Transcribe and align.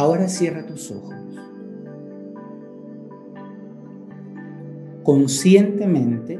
Ahora 0.00 0.28
cierra 0.28 0.64
tus 0.64 0.90
ojos. 0.90 1.14
Conscientemente 5.02 6.38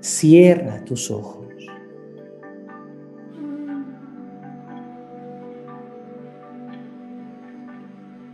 cierra 0.00 0.82
tus 0.82 1.10
ojos. 1.10 1.44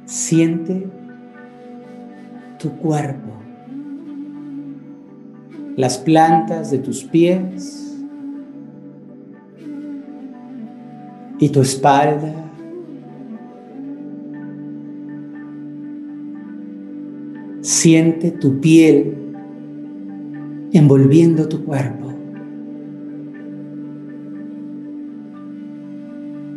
Siente 0.04 0.88
tu 2.60 2.76
cuerpo, 2.76 3.32
las 5.74 5.98
plantas 5.98 6.70
de 6.70 6.78
tus 6.78 7.02
pies 7.02 7.98
y 11.41 11.48
tu 11.48 11.62
espalda. 11.62 12.48
Siente 17.60 18.30
tu 18.30 18.60
piel 18.60 19.16
envolviendo 20.72 21.48
tu 21.48 21.64
cuerpo. 21.64 22.12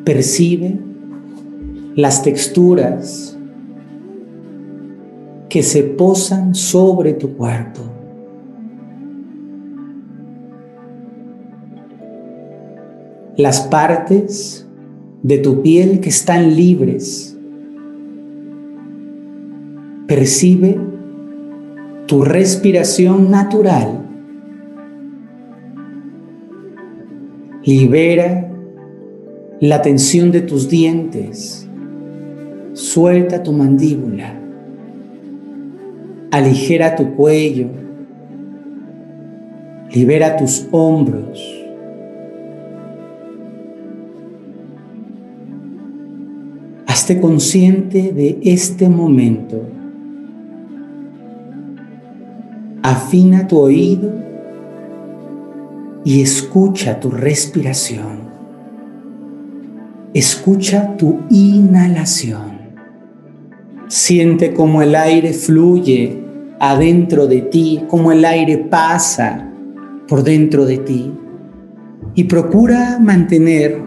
Percibe 0.05 0.79
las 1.95 2.23
texturas 2.23 3.37
que 5.49 5.63
se 5.63 5.83
posan 5.83 6.55
sobre 6.55 7.13
tu 7.13 7.35
cuerpo. 7.35 7.81
Las 13.37 13.61
partes 13.61 14.67
de 15.23 15.37
tu 15.37 15.61
piel 15.61 15.99
que 15.99 16.09
están 16.09 16.55
libres. 16.55 17.37
Percibe 20.07 20.90
tu 22.11 22.25
respiración 22.25 23.31
natural. 23.31 24.01
Libera 27.63 28.51
la 29.61 29.81
tensión 29.81 30.29
de 30.29 30.41
tus 30.41 30.67
dientes. 30.67 31.69
Suelta 32.73 33.41
tu 33.43 33.53
mandíbula. 33.53 34.37
Aligera 36.31 36.97
tu 36.97 37.15
cuello. 37.15 37.69
Libera 39.93 40.35
tus 40.35 40.67
hombros. 40.71 41.41
Hazte 46.87 47.21
consciente 47.21 48.11
de 48.11 48.37
este 48.43 48.89
momento. 48.89 49.61
Afina 52.83 53.47
tu 53.47 53.59
oído 53.59 54.11
y 56.03 56.21
escucha 56.21 56.99
tu 56.99 57.11
respiración. 57.11 58.31
Escucha 60.13 60.97
tu 60.97 61.19
inhalación. 61.29 62.59
Siente 63.87 64.53
cómo 64.53 64.81
el 64.81 64.95
aire 64.95 65.33
fluye 65.33 66.23
adentro 66.59 67.27
de 67.27 67.41
ti, 67.41 67.83
cómo 67.87 68.11
el 68.11 68.25
aire 68.25 68.57
pasa 68.57 69.47
por 70.07 70.23
dentro 70.23 70.65
de 70.65 70.79
ti. 70.79 71.13
Y 72.15 72.23
procura 72.23 72.97
mantener 72.99 73.77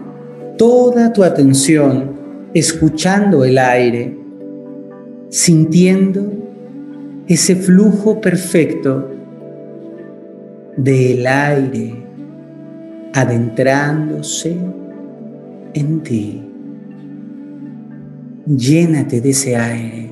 toda 0.57 1.11
tu 1.11 1.23
atención 1.23 2.15
escuchando 2.53 3.43
el 3.43 3.57
aire, 3.57 4.17
sintiendo 5.29 6.31
ese 7.27 7.55
flujo 7.55 8.21
perfecto 8.21 9.09
del 10.77 11.25
aire 11.25 11.95
adentrándose 13.13 14.55
en 15.73 16.01
ti. 16.01 16.41
Llénate 18.45 19.21
de 19.21 19.29
ese 19.29 19.55
aire. 19.55 20.11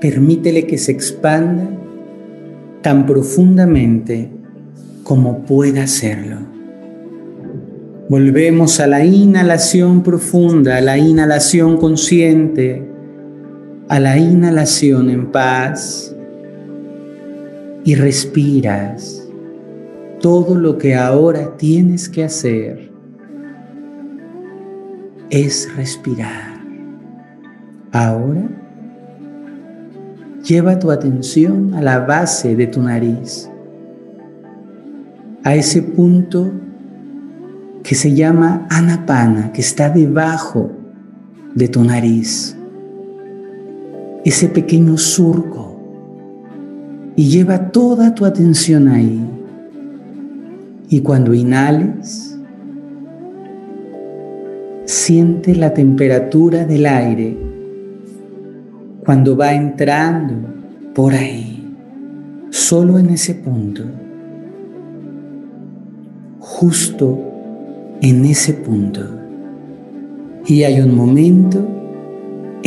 Permítele 0.00 0.66
que 0.66 0.78
se 0.78 0.92
expanda 0.92 1.68
tan 2.82 3.06
profundamente 3.06 4.30
como 5.04 5.42
pueda 5.42 5.84
hacerlo. 5.84 6.38
Volvemos 8.08 8.80
a 8.80 8.86
la 8.86 9.04
inhalación 9.04 10.02
profunda, 10.02 10.78
a 10.78 10.80
la 10.80 10.96
inhalación 10.96 11.76
consciente, 11.76 12.82
a 13.88 13.98
la 13.98 14.18
inhalación 14.18 15.08
en 15.08 15.32
paz 15.32 16.14
y 17.84 17.94
respiras 17.94 19.26
todo 20.20 20.56
lo 20.56 20.76
que 20.76 20.94
ahora 20.94 21.56
tienes 21.56 22.08
que 22.08 22.24
hacer 22.24 22.90
es 25.30 25.74
respirar. 25.76 26.58
Ahora 27.92 28.48
lleva 30.44 30.78
tu 30.78 30.90
atención 30.90 31.74
a 31.74 31.80
la 31.80 32.00
base 32.00 32.56
de 32.56 32.66
tu 32.66 32.82
nariz, 32.82 33.50
a 35.44 35.54
ese 35.54 35.82
punto 35.82 36.52
que 37.82 37.94
se 37.94 38.14
llama 38.14 38.66
anapana, 38.68 39.52
que 39.52 39.62
está 39.62 39.88
debajo 39.88 40.72
de 41.54 41.68
tu 41.68 41.82
nariz, 41.84 42.57
ese 44.28 44.48
pequeño 44.48 44.96
surco, 44.96 45.76
y 47.16 47.28
lleva 47.28 47.70
toda 47.70 48.14
tu 48.14 48.24
atención 48.24 48.88
ahí. 48.88 49.20
Y 50.88 51.00
cuando 51.00 51.34
inhales, 51.34 52.28
Siente 54.88 55.54
la 55.54 55.74
temperatura 55.74 56.64
del 56.64 56.86
aire 56.86 57.36
cuando 59.04 59.36
va 59.36 59.52
entrando 59.52 60.34
por 60.94 61.12
ahí, 61.12 61.76
solo 62.48 62.98
en 62.98 63.10
ese 63.10 63.34
punto, 63.34 63.82
justo 66.38 67.18
en 68.00 68.24
ese 68.24 68.54
punto. 68.54 69.02
Y 70.46 70.62
hay 70.62 70.80
un 70.80 70.96
momento 70.96 71.58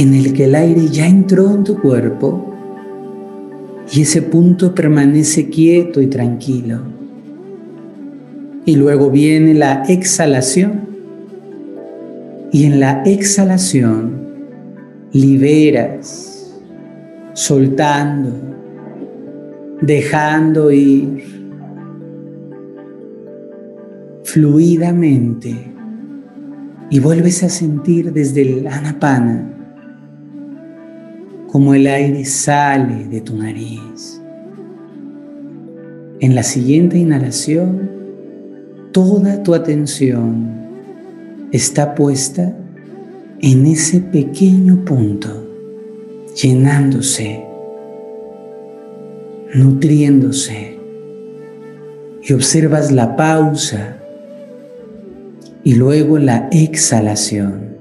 en 0.02 0.16
el 0.16 0.34
que 0.34 0.46
el 0.46 0.56
aire 0.56 0.88
ya 0.88 1.08
entró 1.08 1.52
en 1.52 1.64
tu 1.64 1.80
cuerpo 1.80 2.56
y 3.94 4.02
ese 4.02 4.24
punto 4.24 4.74
permanece 4.74 5.50
quieto 5.50 6.02
y 6.02 6.08
tranquilo. 6.08 6.80
Y 8.66 8.78
luego 8.78 9.12
viene 9.12 9.54
la 9.54 9.84
exhalación 9.88 10.88
y 12.52 12.66
en 12.66 12.80
la 12.80 13.04
exhalación 13.04 14.28
liberas, 15.14 16.52
soltando, 17.34 18.32
dejando 19.82 20.72
ir 20.72 21.24
fluidamente 24.24 25.56
y 26.90 27.00
vuelves 27.00 27.44
a 27.44 27.50
sentir 27.50 28.12
desde 28.12 28.42
el 28.42 28.68
anapana 28.68 29.61
como 31.52 31.74
el 31.74 31.86
aire 31.86 32.24
sale 32.24 33.08
de 33.10 33.20
tu 33.20 33.36
nariz. 33.36 34.22
En 36.22 36.34
la 36.34 36.44
siguiente 36.44 36.98
inhalación, 36.98 37.92
toda 38.94 39.44
tu 39.44 39.54
atención 39.54 40.48
está 41.52 41.94
puesta 41.94 42.56
en 43.42 43.66
ese 43.66 44.00
pequeño 44.00 44.86
punto, 44.86 45.30
llenándose, 46.42 47.44
nutriéndose. 49.54 50.80
Y 52.24 52.34
observas 52.34 52.92
la 52.92 53.18
pausa 53.18 53.98
y 55.66 55.74
luego 55.76 56.18
la 56.18 56.48
exhalación, 56.52 57.76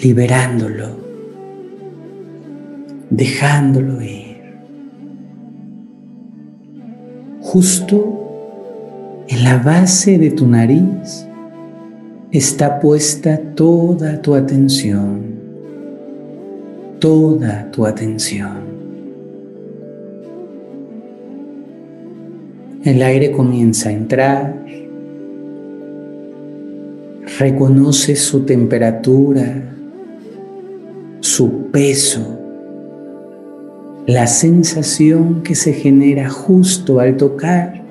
liberándolo, 0.00 1.05
dejándolo 3.10 4.02
ir. 4.02 4.36
Justo 7.40 9.24
en 9.28 9.44
la 9.44 9.58
base 9.58 10.18
de 10.18 10.30
tu 10.30 10.46
nariz 10.46 11.26
está 12.30 12.80
puesta 12.80 13.38
toda 13.54 14.20
tu 14.20 14.34
atención, 14.34 15.22
toda 16.98 17.70
tu 17.70 17.86
atención. 17.86 18.66
El 22.84 23.02
aire 23.02 23.32
comienza 23.32 23.88
a 23.88 23.92
entrar, 23.92 24.64
reconoce 27.38 28.14
su 28.14 28.44
temperatura 28.44 29.72
su 31.26 31.70
peso, 31.70 32.45
la 34.06 34.28
sensación 34.28 35.42
que 35.42 35.56
se 35.56 35.72
genera 35.72 36.28
justo 36.30 37.00
al 37.00 37.16
tocar 37.16 37.82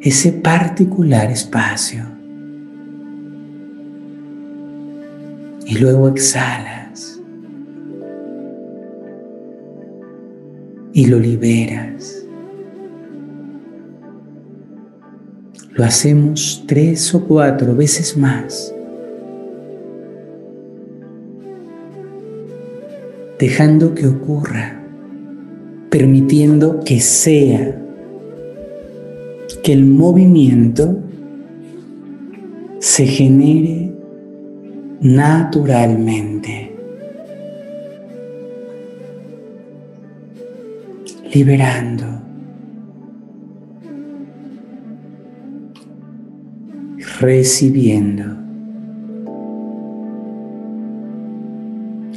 ese 0.00 0.32
particular 0.32 1.30
espacio. 1.30 2.04
Y 5.66 5.78
luego 5.78 6.08
exhalas 6.08 7.20
y 10.92 11.06
lo 11.06 11.18
liberas. 11.18 12.24
Lo 15.74 15.84
hacemos 15.84 16.64
tres 16.66 17.14
o 17.14 17.22
cuatro 17.26 17.74
veces 17.76 18.16
más. 18.16 18.75
Dejando 23.38 23.94
que 23.94 24.06
ocurra, 24.06 24.80
permitiendo 25.90 26.80
que 26.80 27.00
sea 27.00 27.82
que 29.62 29.72
el 29.72 29.84
movimiento 29.84 30.98
se 32.78 33.04
genere 33.04 33.92
naturalmente, 35.00 36.72
liberando, 41.34 42.06
recibiendo, 47.20 48.24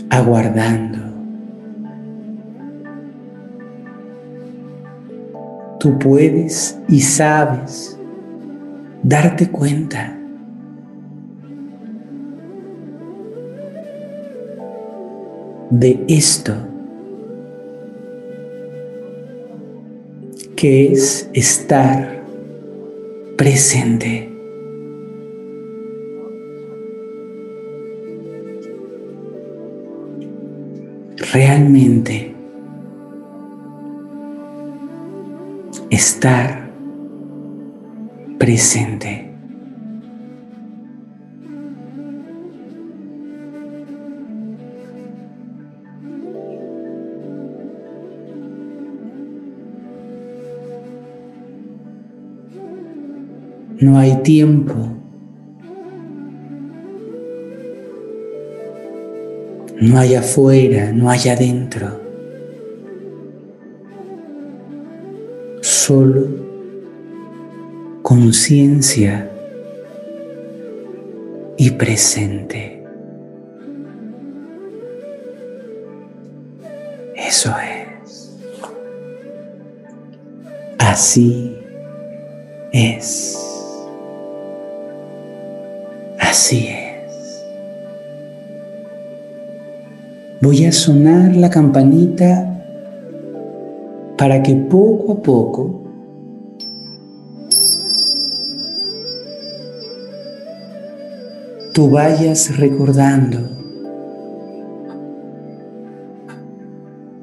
aguardando. 0.10 1.09
Tú 5.80 5.98
puedes 5.98 6.78
y 6.88 7.00
sabes 7.00 7.98
darte 9.02 9.50
cuenta 9.50 10.16
de 15.70 16.04
esto 16.08 16.54
que 20.56 20.92
es 20.92 21.30
estar 21.34 22.22
presente. 23.38 24.28
Realmente 31.32 32.29
estar 36.00 36.72
presente. 38.38 39.34
No 53.82 53.98
hay 53.98 54.16
tiempo. 54.24 54.74
No 59.82 59.98
hay 59.98 60.16
afuera, 60.16 60.94
no 60.94 61.10
hay 61.10 61.28
adentro. 61.28 62.09
Solo 65.90 66.28
conciencia 68.04 69.28
y 71.58 71.72
presente. 71.72 72.84
Eso 77.16 77.52
es. 77.60 78.38
Así 80.78 81.58
es. 82.72 83.36
Así 86.20 86.68
es. 86.68 87.44
Voy 90.40 90.66
a 90.66 90.72
sonar 90.72 91.36
la 91.36 91.50
campanita 91.50 92.46
para 94.20 94.44
que 94.44 94.54
poco 94.54 95.14
a 95.14 95.24
poco 95.24 95.79
tú 101.80 101.90
vayas 101.90 102.58
recordando 102.58 103.40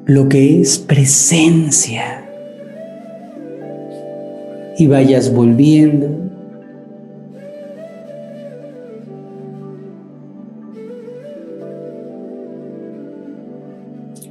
lo 0.07 0.31
que 0.31 0.63
es 0.63 0.79
presencia 0.79 2.27
y 4.79 4.87
vayas 4.87 5.31
volviendo 5.31 6.09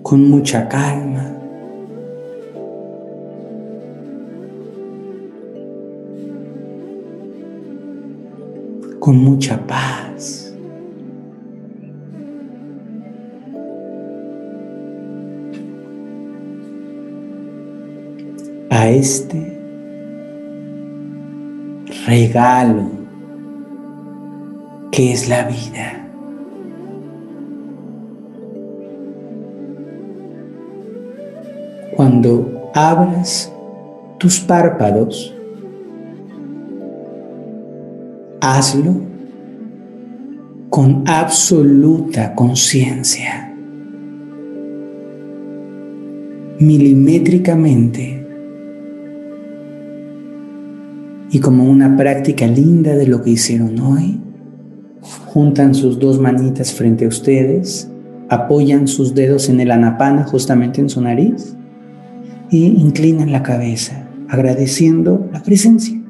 con 0.02 0.28
mucha 0.28 0.68
calma. 0.68 1.34
con 9.00 9.18
mucha 9.18 9.56
paz. 9.68 10.05
A 18.78 18.90
este 18.90 19.58
regalo 22.06 22.90
que 24.92 25.14
es 25.14 25.30
la 25.30 25.44
vida. 25.46 26.10
Cuando 31.96 32.70
abras 32.74 33.50
tus 34.18 34.42
párpados, 34.42 35.34
hazlo 38.42 38.94
con 40.70 41.02
absoluta 41.08 42.36
conciencia, 42.36 43.56
milimétricamente 46.60 48.15
y 51.36 51.40
como 51.40 51.66
una 51.66 51.98
práctica 51.98 52.48
linda 52.48 52.96
de 52.96 53.08
lo 53.08 53.22
que 53.22 53.32
hicieron 53.32 53.78
hoy, 53.82 54.22
juntan 55.26 55.76
sus 55.76 56.00
dos 56.00 56.18
manitas 56.18 56.72
frente 56.72 57.04
a 57.04 57.10
ustedes, 57.10 57.90
apoyan 58.30 58.88
sus 58.88 59.14
dedos 59.14 59.50
en 59.50 59.60
el 59.60 59.72
anapana 59.72 60.24
justamente 60.24 60.80
en 60.80 60.88
su 60.88 61.02
nariz 61.02 61.54
y 62.50 62.68
inclinan 62.68 63.34
la 63.34 63.44
cabeza 63.44 64.08
agradeciendo 64.30 65.28
la 65.34 65.44
presencia. 65.44 66.02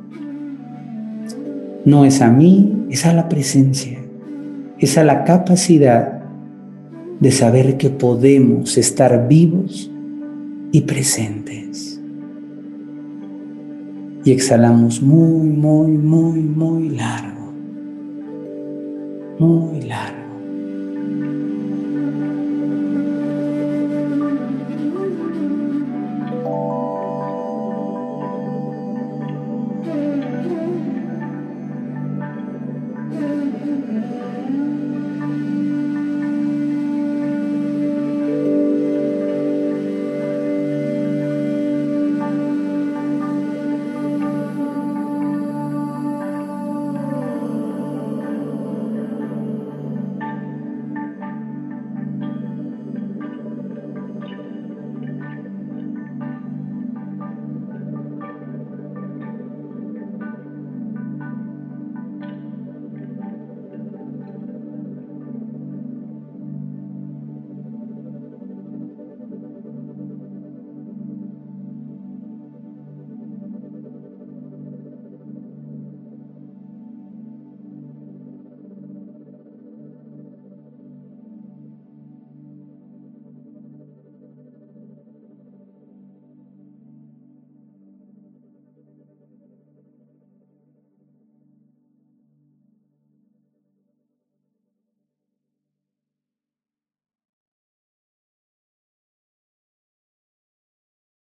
No 1.86 2.06
es 2.06 2.22
a 2.22 2.30
mí, 2.30 2.86
es 2.92 3.08
a 3.08 3.14
la 3.16 3.28
presencia, 3.28 3.98
es 4.78 4.96
a 4.96 5.04
la 5.04 5.24
capacidad 5.24 6.22
de 7.20 7.32
saber 7.32 7.78
que 7.78 7.90
podemos 7.90 8.78
estar 8.78 9.28
vivos 9.28 9.90
y 10.72 10.82
presentes. 10.82 11.95
Y 14.26 14.32
exhalamos 14.32 15.04
muy, 15.04 15.48
muy, 15.50 15.92
muy, 15.92 16.40
muy 16.42 16.90
largo. 16.90 17.54
Muy 19.38 19.82
largo. 19.84 20.25